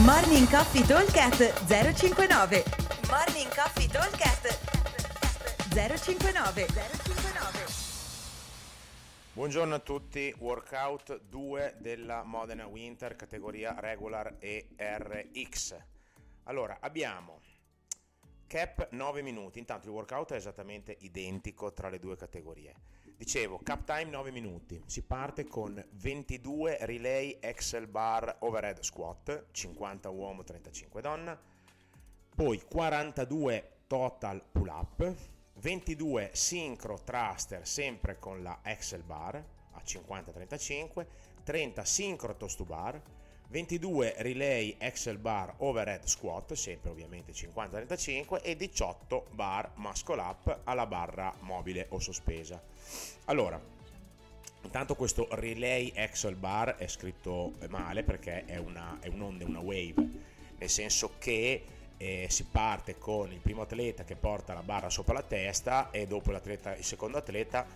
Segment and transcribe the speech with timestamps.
[0.00, 2.64] Morning Coffee Talkcast 059
[3.10, 4.58] Morning Coffee Talkcast
[5.68, 7.66] 059 059
[9.34, 14.68] Buongiorno a tutti, workout 2 della Modena Winter categoria regular e.
[16.44, 17.40] Allora, abbiamo
[18.46, 22.74] cap 9 minuti, intanto il workout è esattamente identico tra le due categorie.
[23.16, 30.10] Dicevo, cap time 9 minuti, si parte con 22 relay Excel bar overhead squat, 50
[30.10, 31.38] uomo, 35 donna,
[32.34, 35.14] poi 42 total pull up,
[35.54, 41.06] 22 sincro thruster sempre con la Excel bar a 50-35,
[41.44, 43.00] 30 sincro toast to bar,
[43.52, 50.86] 22 relay Excel bar overhead squat, sempre ovviamente 50-35 e 18 bar muscle up alla
[50.86, 52.58] barra mobile o sospesa.
[53.26, 53.60] Allora,
[54.62, 60.08] intanto questo relay Excel bar è scritto male perché è, una, è un'onda, una wave,
[60.56, 61.62] nel senso che
[61.98, 66.06] eh, si parte con il primo atleta che porta la barra sopra la testa e
[66.06, 67.66] dopo il secondo atleta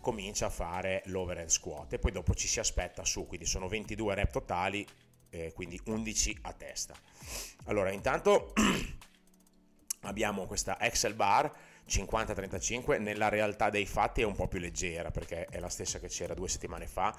[0.00, 4.14] comincia a fare l'overhead squat e poi dopo ci si aspetta su, quindi sono 22
[4.14, 4.86] rep totali,
[5.34, 6.94] eh, quindi 11 a testa.
[7.64, 8.52] Allora, intanto
[10.02, 11.52] abbiamo questa Excel bar
[11.88, 16.08] 50-35, nella realtà dei fatti è un po' più leggera perché è la stessa che
[16.08, 17.14] c'era due settimane fa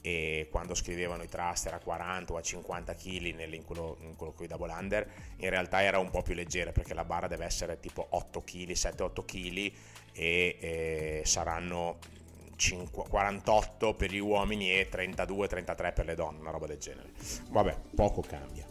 [0.00, 4.32] e quando scrivevano i thruster a 40 o a 50 kg in quello, in quello
[4.32, 7.44] con i double under in realtà era un po' più leggera perché la barra deve
[7.44, 9.72] essere tipo 8 kg 7-8 kg
[10.12, 12.25] e, e saranno 5,
[12.56, 17.10] 48 per gli uomini e 32-33 per le donne, una roba del genere.
[17.50, 18.66] Vabbè, poco cambia.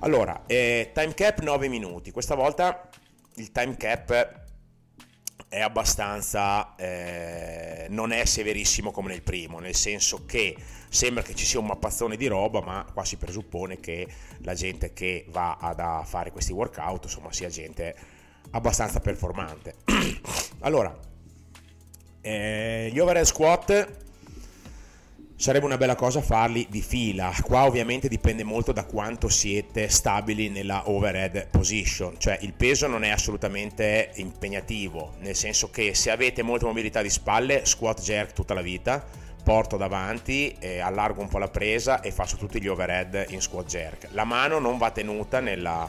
[0.00, 2.10] Allora, eh, time cap 9 minuti.
[2.10, 2.88] Questa volta
[3.34, 4.44] il time cap
[5.48, 10.56] è abbastanza eh, non è severissimo come nel primo nel senso che
[10.88, 14.08] sembra che ci sia un mappazzone di roba ma qua si presuppone che
[14.40, 17.94] la gente che va ad a fare questi workout insomma sia gente
[18.50, 19.76] abbastanza performante
[20.60, 20.98] allora
[22.26, 23.88] eh, gli overhead squat
[25.36, 27.32] sarebbe una bella cosa farli di fila.
[27.40, 33.04] Qua ovviamente dipende molto da quanto siete stabili nella overhead position, cioè il peso non
[33.04, 38.54] è assolutamente impegnativo, nel senso che se avete molta mobilità di spalle, squat jerk tutta
[38.54, 39.04] la vita,
[39.44, 44.08] porto davanti, allargo un po' la presa e faccio tutti gli overhead in squat jerk.
[44.10, 45.88] La mano non va tenuta nella,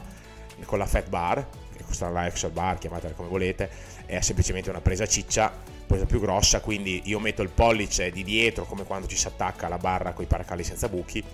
[0.66, 1.44] con la fat bar,
[1.76, 3.68] che costa la Excel bar, chiamatela come volete,
[4.06, 8.64] è semplicemente una presa ciccia presa più grossa, quindi io metto il pollice di dietro
[8.64, 11.24] come quando ci si attacca alla barra con i paracalli senza buchi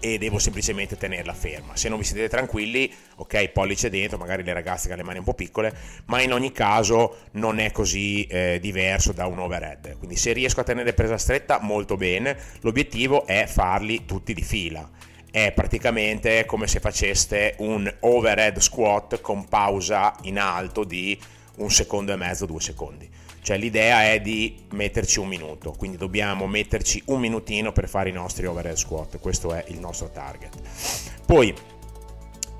[0.00, 1.76] e devo semplicemente tenerla ferma.
[1.76, 5.18] Se non vi siete tranquilli, ok, pollice dentro, magari le ragazze che hanno le mani
[5.18, 9.98] un po' piccole, ma in ogni caso non è così eh, diverso da un overhead.
[9.98, 12.36] Quindi se riesco a tenere presa stretta, molto bene.
[12.60, 14.88] L'obiettivo è farli tutti di fila.
[15.30, 21.16] È praticamente come se faceste un overhead squat con pausa in alto di
[21.56, 23.08] un secondo e mezzo, due secondi.
[23.42, 28.12] Cioè l'idea è di metterci un minuto, quindi dobbiamo metterci un minutino per fare i
[28.12, 30.56] nostri overhead squat, questo è il nostro target.
[31.24, 31.54] Poi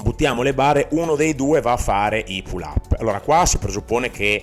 [0.03, 2.97] buttiamo le barre, uno dei due va a fare i pull up.
[2.99, 4.43] Allora qua si presuppone che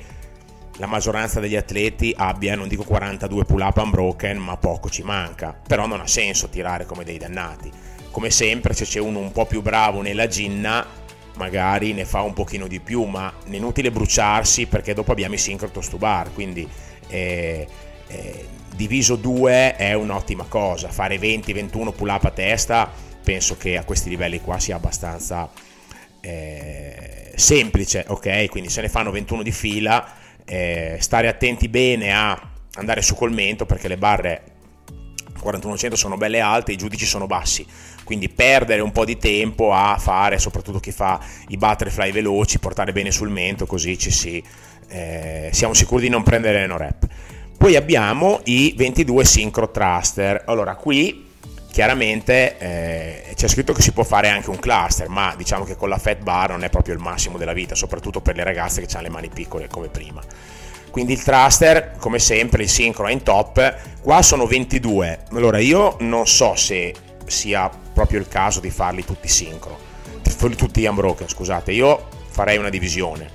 [0.78, 5.60] la maggioranza degli atleti abbia, non dico 42 pull up unbroken, ma poco ci manca,
[5.68, 7.72] però non ha senso tirare come dei dannati.
[8.12, 10.86] Come sempre se c'è uno un po' più bravo nella ginna,
[11.38, 15.38] magari ne fa un pochino di più, ma è inutile bruciarsi perché dopo abbiamo i
[15.38, 16.68] sincrotos to bar, quindi
[17.08, 17.68] eh,
[18.08, 23.84] eh, diviso 2 è un'ottima cosa, fare 20-21 pull up a testa penso che a
[23.84, 25.50] questi livelli qua sia abbastanza
[26.22, 28.48] eh, semplice, ok?
[28.48, 30.14] Quindi se ne fanno 21 di fila,
[30.46, 32.40] eh, stare attenti bene a
[32.76, 34.44] andare su col mento perché le barre
[35.40, 37.66] 4100 sono belle alte, i giudici sono bassi,
[38.04, 42.92] quindi perdere un po' di tempo a fare, soprattutto chi fa i butterfly veloci, portare
[42.92, 44.44] bene sul mento, così ci si,
[44.90, 47.08] eh, siamo sicuri di non prendere no rep.
[47.58, 50.44] Poi abbiamo i 22 synchro thruster.
[50.46, 51.27] Allora, qui
[51.78, 55.90] chiaramente eh, c'è scritto che si può fare anche un cluster, ma diciamo che con
[55.90, 58.88] la fat bar non è proprio il massimo della vita, soprattutto per le ragazze che
[58.94, 60.20] hanno le mani piccole come prima.
[60.90, 63.76] Quindi il thruster come sempre il sincro è in top.
[64.02, 66.96] Qua sono 22 allora io non so se
[67.28, 69.78] sia proprio il caso di farli tutti sincro.
[70.36, 71.74] Tutti unbroken scusate.
[71.74, 73.30] Io farei una divisione.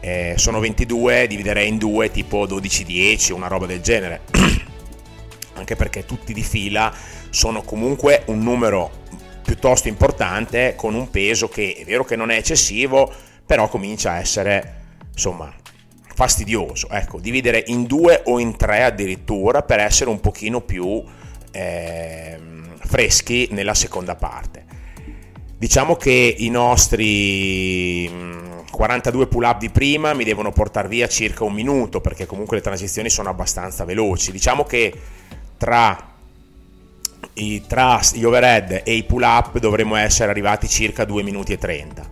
[0.00, 4.22] Eh, sono 22 dividerei in due tipo 12-10 una roba del genere
[5.54, 6.92] anche perché tutti di fila
[7.30, 8.90] sono comunque un numero
[9.42, 13.12] piuttosto importante con un peso che è vero che non è eccessivo
[13.44, 14.80] però comincia a essere
[15.12, 15.52] insomma
[16.14, 21.02] fastidioso, ecco, dividere in due o in tre addirittura per essere un pochino più
[21.50, 22.38] eh,
[22.78, 24.64] freschi nella seconda parte.
[25.56, 28.10] Diciamo che i nostri
[28.70, 32.56] 42 mm, pull up di prima mi devono portare via circa un minuto perché comunque
[32.56, 34.32] le transizioni sono abbastanza veloci.
[34.32, 34.92] Diciamo che
[35.62, 35.96] tra
[37.34, 41.58] i thrust, gli overhead e i pull up dovremmo essere arrivati circa 2 minuti e
[41.58, 42.10] 30.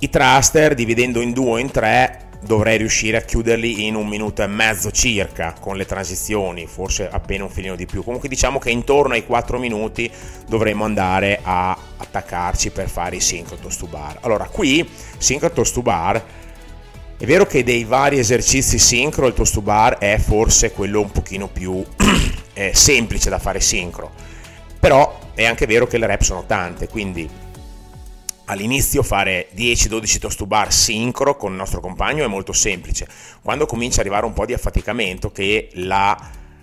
[0.00, 4.42] I thruster dividendo in due o in tre dovrei riuscire a chiuderli in un minuto
[4.42, 8.04] e mezzo circa con le transizioni, forse appena un filino di più.
[8.04, 10.10] Comunque diciamo che intorno ai 4 minuti
[10.46, 14.18] dovremmo andare a attaccarci per fare i synchro to bar.
[14.20, 14.86] Allora, qui
[15.16, 16.22] synchro to bar
[17.16, 21.10] è vero che dei vari esercizi sincro il toast to bar è forse quello un
[21.10, 21.84] pochino più
[22.58, 24.10] eh, semplice da fare sincro,
[24.80, 27.28] però è anche vero che le rep sono tante, quindi
[28.46, 33.06] all'inizio fare 10-12 toast to bar sincro con il nostro compagno è molto semplice.
[33.42, 36.18] Quando comincia ad arrivare un po' di affaticamento, che la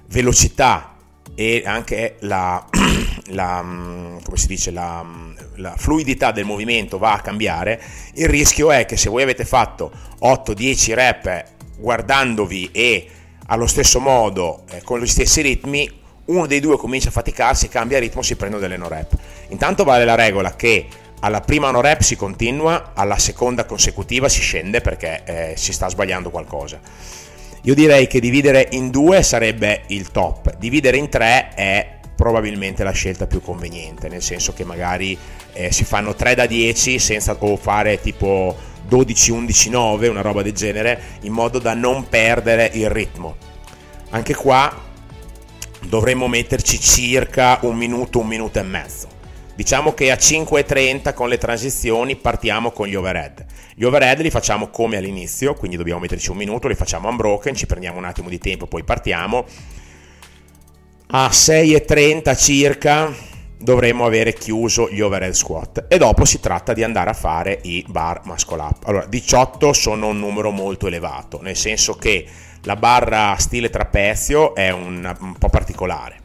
[0.07, 0.97] velocità
[1.33, 2.65] e anche la,
[3.27, 7.81] la, mm, dice, la, mm, la, fluidità del movimento va a cambiare,
[8.15, 11.43] il rischio è che se voi avete fatto 8-10 rep
[11.77, 13.09] guardandovi e
[13.47, 17.99] allo stesso modo eh, con gli stessi ritmi, uno dei due comincia a faticarsi, cambia
[17.99, 19.15] ritmo, si prendono delle no rep.
[19.49, 20.87] Intanto vale la regola che
[21.19, 25.87] alla prima no rep si continua, alla seconda consecutiva si scende perché eh, si sta
[25.87, 26.79] sbagliando qualcosa.
[27.61, 32.91] Io direi che dividere in due sarebbe il top, dividere in tre è probabilmente la
[32.91, 35.17] scelta più conveniente, nel senso che magari
[35.53, 38.55] eh, si fanno 3 da 10 senza fare tipo
[38.87, 43.35] 12, 11, 9, una roba del genere, in modo da non perdere il ritmo.
[44.11, 44.73] Anche qua
[45.81, 49.13] dovremmo metterci circa un minuto, un minuto e mezzo
[49.55, 53.45] Diciamo che a 5.30 con le transizioni partiamo con gli overhead.
[53.73, 57.65] Gli overhead li facciamo come all'inizio, quindi dobbiamo metterci un minuto, li facciamo unbroken, ci
[57.65, 59.45] prendiamo un attimo di tempo, poi partiamo.
[61.07, 63.13] A 6.30 circa
[63.57, 67.83] dovremmo avere chiuso gli overhead squat e dopo si tratta di andare a fare i
[67.87, 68.87] bar muscle up.
[68.87, 72.25] Allora, 18 sono un numero molto elevato, nel senso che
[72.61, 76.23] la barra stile trapezio è un, un po' particolare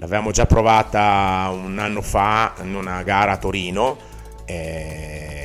[0.00, 3.98] l'avevamo già provata un anno fa in una gara a Torino.
[4.46, 5.39] Eh,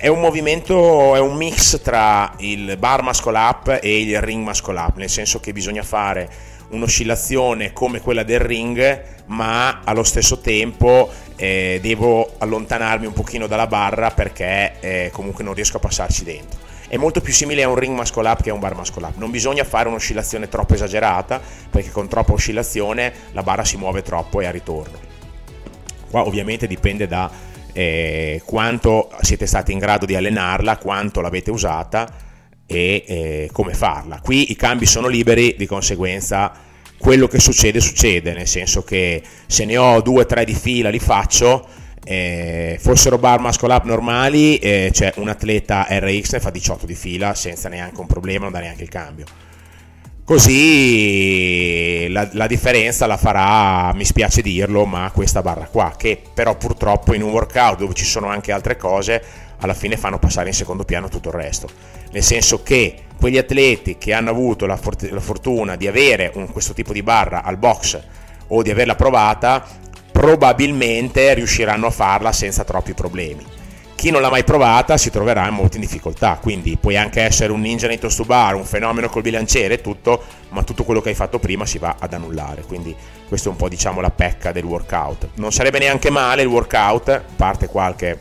[0.00, 4.78] è un movimento, è un mix tra il bar muscle up e il ring muscle
[4.78, 6.28] up, nel senso che bisogna fare
[6.70, 13.66] un'oscillazione come quella del ring, ma allo stesso tempo eh, devo allontanarmi un pochino dalla
[13.66, 17.74] barra perché eh, comunque non riesco a passarci dentro è molto più simile a un
[17.74, 19.16] ring muscle up che a un bar muscle up.
[19.16, 24.40] Non bisogna fare un'oscillazione troppo esagerata perché con troppa oscillazione la barra si muove troppo
[24.40, 24.96] e a ritorno.
[26.10, 27.30] Qua ovviamente dipende da
[27.78, 32.12] eh, quanto siete stati in grado di allenarla, quanto l'avete usata
[32.66, 34.18] e eh, come farla.
[34.20, 36.52] Qui i cambi sono liberi, di conseguenza
[36.98, 40.88] quello che succede succede, nel senso che se ne ho due o tre di fila
[40.88, 41.68] li faccio
[42.02, 46.94] eh, fossero bar muscle up normali, eh, c'è un atleta RX ne fa 18 di
[46.96, 49.24] fila senza neanche un problema, non dà neanche il cambio.
[50.28, 56.54] Così la, la, differenza la farà, mi spiace dirlo, ma questa barra qua, che però
[56.54, 59.22] purtroppo in un workout dove ci sono anche altre cose,
[59.60, 61.66] alla fine fanno passare in secondo piano tutto il resto.
[62.12, 66.52] Nel senso che quegli atleti che hanno avuto la, for- la fortuna di avere un,
[66.52, 67.98] questo tipo di barra al box
[68.48, 69.64] o di averla provata,
[70.12, 73.46] probabilmente riusciranno a farla senza troppi problemi.
[73.98, 77.60] Chi non l'ha mai provata si troverà molto in difficoltà, quindi puoi anche essere un
[77.60, 81.16] ninja nei toast bar, un fenomeno col bilanciere e tutto, ma tutto quello che hai
[81.16, 82.94] fatto prima si va ad annullare, quindi
[83.26, 85.30] questa è un po' diciamo la pecca del workout.
[85.34, 88.20] Non sarebbe neanche male il workout, a parte qualche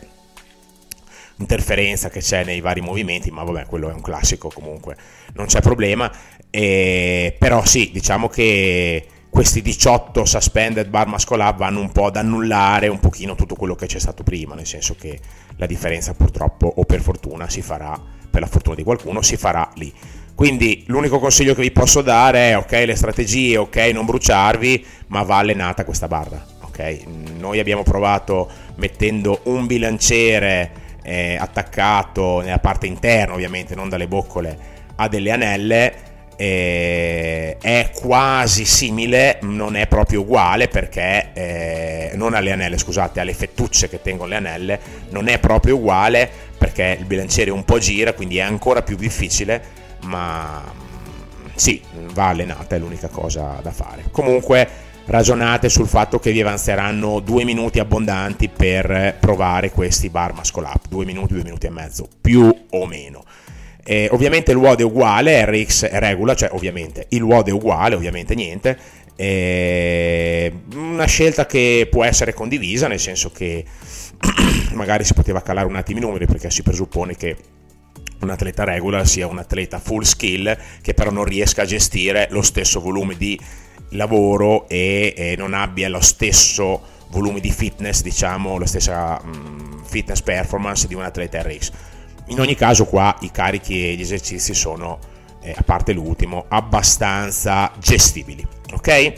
[1.35, 4.97] interferenza che c'è nei vari movimenti, ma vabbè, quello è un classico comunque,
[5.33, 6.11] non c'è problema,
[6.49, 12.15] e, però sì, diciamo che questi 18 suspended bar muscle up vanno un po' ad
[12.15, 15.19] annullare un pochino tutto quello che c'è stato prima, nel senso che
[15.57, 17.99] la differenza purtroppo o per fortuna si farà,
[18.29, 19.93] per la fortuna di qualcuno, si farà lì.
[20.33, 25.23] Quindi l'unico consiglio che vi posso dare è ok le strategie, ok non bruciarvi, ma
[25.23, 26.45] va allenata questa barra.
[26.61, 27.03] Okay?
[27.39, 30.71] Noi abbiamo provato mettendo un bilanciere
[31.01, 36.06] eh, attaccato nella parte interna, ovviamente non dalle boccole, a delle anelle
[36.37, 43.33] eh, è quasi simile, non è proprio uguale perché eh, non alle anelle, scusate, alle
[43.33, 44.79] fettucce che tengono le anelle,
[45.09, 49.61] non è proprio uguale perché il bilanciere un po' gira, quindi è ancora più difficile,
[50.03, 50.63] ma
[51.55, 51.81] sì,
[52.13, 54.05] va allenata, è l'unica cosa da fare.
[54.11, 60.65] Comunque ragionate sul fatto che vi avanzeranno due minuti abbondanti per provare questi bar muscle
[60.67, 63.23] up, due minuti, due minuti e mezzo, più o meno.
[63.89, 67.95] Eh, ovviamente il WOD è uguale, RX è regular, cioè ovviamente il WOD è uguale,
[67.95, 68.77] ovviamente niente,
[69.19, 73.63] Eh, una scelta che può essere condivisa, nel senso che
[74.73, 77.35] magari si poteva calare un attimo i numeri perché si presuppone che
[78.19, 82.41] un atleta regular sia un atleta full skill che però non riesca a gestire lo
[82.41, 83.39] stesso volume di
[83.91, 90.21] lavoro e, e non abbia lo stesso volume di fitness, diciamo, la stessa um, fitness
[90.21, 91.71] performance di un atleta RX.
[92.27, 94.99] In ogni caso qua i carichi e gli esercizi sono,
[95.41, 99.13] eh, a parte l'ultimo, abbastanza gestibili, ok?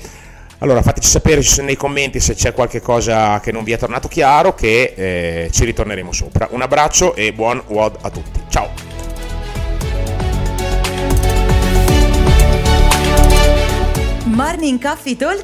[0.60, 4.54] Allora fateci sapere nei commenti se c'è qualche cosa che non vi è tornato chiaro
[4.54, 6.48] che eh, ci ritorneremo sopra.
[6.52, 8.44] Un abbraccio e buon WOD a tutti.
[8.50, 8.70] Ciao!
[14.26, 15.44] Morning Coffee Talk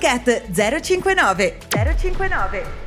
[0.51, 2.84] 059 059